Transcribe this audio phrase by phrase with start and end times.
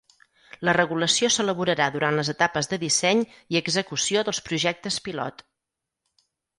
[0.69, 3.23] La regulació s'elaborarà durant les etapes de disseny
[3.55, 5.49] i execució dels projectes pilot.